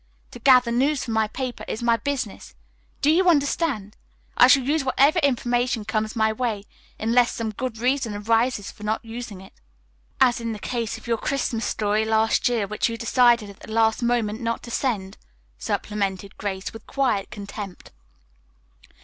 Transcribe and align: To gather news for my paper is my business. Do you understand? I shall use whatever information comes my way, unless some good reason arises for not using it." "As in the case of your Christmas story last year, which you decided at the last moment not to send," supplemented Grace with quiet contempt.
To 0.31 0.39
gather 0.39 0.71
news 0.71 1.05
for 1.05 1.11
my 1.11 1.27
paper 1.27 1.63
is 1.67 1.83
my 1.83 1.95
business. 1.95 2.55
Do 3.03 3.11
you 3.11 3.29
understand? 3.29 3.95
I 4.35 4.47
shall 4.47 4.63
use 4.63 4.83
whatever 4.83 5.19
information 5.19 5.85
comes 5.85 6.15
my 6.15 6.33
way, 6.33 6.63
unless 6.99 7.33
some 7.33 7.51
good 7.51 7.77
reason 7.77 8.15
arises 8.15 8.71
for 8.71 8.81
not 8.83 9.05
using 9.05 9.41
it." 9.41 9.53
"As 10.19 10.41
in 10.41 10.53
the 10.53 10.57
case 10.57 10.97
of 10.97 11.05
your 11.05 11.19
Christmas 11.19 11.65
story 11.65 12.03
last 12.03 12.49
year, 12.49 12.65
which 12.65 12.89
you 12.89 12.97
decided 12.97 13.51
at 13.51 13.59
the 13.59 13.71
last 13.71 14.01
moment 14.01 14.41
not 14.41 14.63
to 14.63 14.71
send," 14.71 15.19
supplemented 15.59 16.35
Grace 16.35 16.73
with 16.73 16.87
quiet 16.87 17.29
contempt. 17.29 17.91